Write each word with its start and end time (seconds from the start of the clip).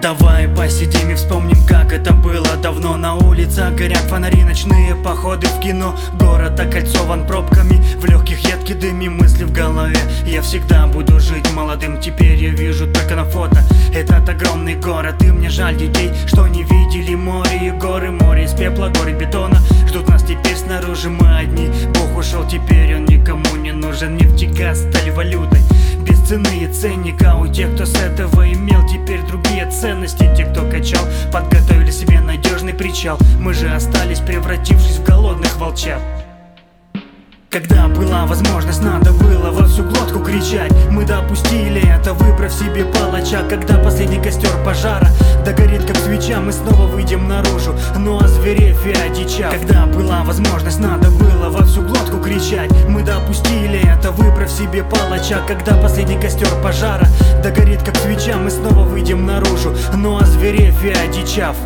Давай 0.00 0.46
посидим 0.46 1.10
и 1.10 1.14
вспомним, 1.14 1.66
как 1.66 1.92
это 1.92 2.12
было 2.12 2.56
давно. 2.62 2.96
На 2.96 3.16
улицах 3.16 3.74
горят 3.74 4.02
фонари, 4.02 4.44
ночные 4.44 4.94
походы 4.94 5.48
в 5.48 5.58
кино. 5.58 5.96
Город 6.20 6.58
окольцован 6.60 7.26
пробками, 7.26 7.82
в 7.98 8.04
легких 8.04 8.38
едкий 8.38 8.74
дым 8.74 9.00
и 9.00 9.08
мысли 9.08 9.42
в 9.42 9.52
голове. 9.52 9.98
Я 10.24 10.40
всегда 10.42 10.86
буду 10.86 11.18
жить 11.18 11.50
молодым, 11.52 12.00
теперь 12.00 12.36
я 12.36 12.50
вижу 12.50 12.86
только 12.86 13.16
на 13.16 13.24
фото. 13.24 13.64
Этот 13.92 14.28
огромный 14.28 14.76
город, 14.76 15.20
и 15.22 15.32
мне 15.32 15.50
жаль 15.50 15.76
детей, 15.76 15.97
ушел, 22.18 22.44
теперь 22.46 22.96
он 22.96 23.04
никому 23.04 23.56
не 23.56 23.72
нужен. 23.72 24.16
Нефть 24.16 24.42
и 24.42 24.46
газ 24.46 24.80
стали 24.80 25.10
валютой. 25.10 25.60
Без 26.00 26.18
цены 26.20 26.64
и 26.64 26.72
ценника. 26.72 27.36
У 27.36 27.46
тех, 27.46 27.72
кто 27.74 27.86
с 27.86 27.94
этого 27.94 28.52
имел 28.52 28.86
теперь 28.86 29.20
другие 29.22 29.70
ценности. 29.70 30.28
Те, 30.36 30.44
кто 30.44 30.68
качал, 30.68 31.04
подготовили 31.32 31.90
себе 31.90 32.20
надежный 32.20 32.74
причал. 32.74 33.18
Мы 33.40 33.54
же 33.54 33.68
остались, 33.68 34.18
превратившись 34.20 34.98
в 34.98 35.04
голодных 35.04 35.56
волчат. 35.56 36.00
Когда 37.50 37.88
была 37.88 38.26
возможность, 38.26 38.82
надо 38.82 39.12
было 39.12 39.50
во 39.50 39.66
всю 39.66 39.84
глотку 39.84 40.18
кричать. 40.18 40.72
Мы 40.90 41.06
допустили 41.06 41.80
это, 41.88 42.12
выбрав 42.12 42.52
себе 42.52 42.84
палача 43.28 43.48
Когда 43.48 43.78
последний 43.78 44.22
костер 44.22 44.50
пожара. 44.64 45.08
Догорит 45.44 45.84
как 45.84 45.96
свеча 45.96 46.40
Мы 46.40 46.52
снова 46.52 46.86
выйдем 46.86 47.28
наружу, 47.28 47.74
ну 47.96 48.18
а 48.22 48.28
зверев 48.28 48.84
и 48.86 48.92
одичав 48.92 49.52
Когда 49.52 49.86
была 49.86 50.22
возможность, 50.22 50.78
надо 50.78 51.10
было 51.10 51.50
во 51.50 51.64
всю 51.64 51.82
глотку 51.82 52.18
кричать. 52.18 52.70
Мы 52.88 53.02
допустили 53.02 53.80
это, 53.80 54.10
выбрав 54.12 54.50
себе 54.50 54.82
палача 54.82 55.40
Когда 55.46 55.74
последний 55.76 56.20
костер 56.20 56.48
пожара. 56.62 57.06
Догорит 57.42 57.82
как 57.82 57.96
свеча 57.96 58.36
Мы 58.36 58.50
снова 58.50 58.84
выйдем 58.84 59.26
наружу, 59.26 59.74
ну 59.94 60.18
а 60.18 60.24
зверев 60.24 60.82
и 60.84 60.90
одичав 60.90 61.56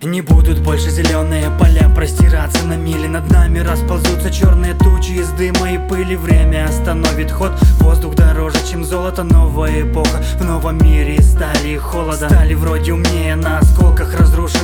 не 0.00 0.22
будут 0.22 0.60
больше 0.60 0.90
зеленые 0.90 1.50
поля 1.58 1.88
простираться 1.94 2.64
на 2.64 2.74
мили. 2.76 3.06
Над 3.08 3.30
нами 3.30 3.58
расползутся 3.58 4.30
черные 4.30 4.74
тучи 4.74 5.12
из 5.12 5.28
дыма 5.30 5.72
и 5.72 5.78
пыли. 5.88 6.16
Время 6.16 6.66
остановит 6.66 7.30
ход, 7.30 7.52
воздух 7.80 8.14
дороже, 8.14 8.47
золото 9.08 9.24
Новая 9.24 9.82
эпоха. 9.82 10.18
В 10.38 10.44
новом 10.44 10.78
мире 10.84 11.22
стали 11.22 11.76
холода 11.76 12.28
Стали 12.28 12.54
вроде 12.54 12.92
умнее 12.92 13.36
на 13.36 13.62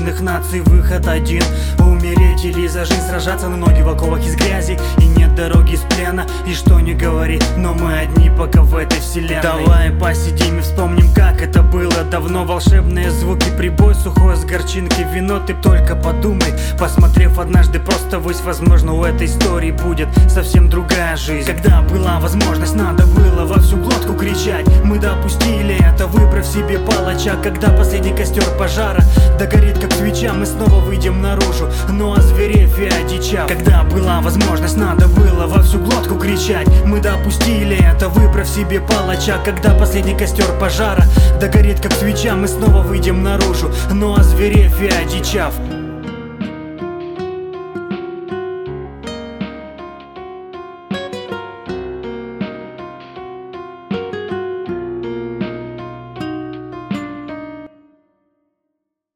разрушенных 0.05 0.21
наций 0.21 0.61
Выход 0.61 1.07
один, 1.09 1.43
умереть 1.79 2.45
или 2.45 2.67
за 2.67 2.85
жизнь 2.85 3.01
сражаться 3.09 3.49
На 3.49 3.57
ноги 3.57 3.83
в 3.83 3.89
оковах 3.89 4.21
из 4.25 4.37
грязи. 4.37 4.79
И 4.99 5.07
нет 5.07 5.35
дороги 5.35 5.75
из 5.75 5.81
плена 5.81 6.27
И 6.47 6.55
что 6.55 6.81
не 6.81 6.95
говори, 6.95 7.41
но 7.57 7.75
мы 7.75 7.99
одни 7.99 8.31
пока 8.31 8.63
в 8.63 8.77
этой 8.77 9.01
вселенной. 9.01 9.43
Давай 9.43 9.91
посидим 9.91 10.59
и 10.59 10.63
вспомним, 10.63 11.13
как 11.15 11.43
это 11.43 11.63
было 11.63 12.05
давно. 12.11 12.45
Волшебные 12.45 13.11
звуки, 13.11 13.47
прибой 13.57 13.95
сухой 13.95 14.37
с 14.37 14.45
горчинки 14.45 15.07
вина 15.13 15.25
но 15.25 15.41
ты 15.41 15.55
только 15.55 15.97
подумай 15.97 16.53
Посмотрев 16.79 17.39
однажды 17.39 17.81
просто 17.81 18.19
вось 18.19 18.43
Возможно 18.43 18.93
у 18.93 19.05
этой 19.05 19.27
истории 19.27 19.71
будет 19.71 20.09
совсем 20.29 20.69
другая 20.69 21.17
жизнь. 21.17 21.51
Когда 21.51 21.81
была 21.81 22.21
возможность, 22.21 22.75
надо 22.75 23.07
было 23.07 23.47
во 23.47 23.59
всю 23.61 23.79
глотку 23.79 24.13
кричать 24.15 24.64
выбрав 26.45 26.47
себе 26.47 26.79
палача 26.79 27.37
Когда 27.43 27.69
последний 27.69 28.15
костер 28.15 28.45
пожара 28.59 29.03
догорит 29.39 29.79
как 29.79 29.93
свеча 29.93 30.33
Мы 30.33 30.47
снова 30.47 30.81
выйдем 30.81 31.21
наружу, 31.23 31.69
ну 31.89 32.15
а 32.15 32.21
зверев 32.21 32.79
и 32.79 32.87
одичав 32.87 33.49
Когда 33.49 33.83
была 33.85 34.21
возможность, 34.21 34.77
надо 34.77 35.09
было 35.09 35.47
во 35.47 35.63
всю 35.63 35.79
глотку 35.79 36.17
кричать. 36.17 36.69
Мы 36.85 37.01
допустили 37.01 37.77
это, 37.77 38.09
выбрав 38.09 38.49
себе 38.49 38.81
палача 38.81 39.39
Когда 39.45 39.75
последний 39.75 40.17
костер 40.17 40.47
пожара 40.61 41.05
догорит 41.41 41.81
как 41.81 41.93
свеча 41.93 42.35
Мы 42.35 42.49
снова 42.49 42.83
выйдем 42.83 43.23
наружу, 43.23 43.73
ну 43.91 44.15
а 44.17 44.23
зверев 44.23 44.81
и 44.81 44.89
одичав 44.89 45.55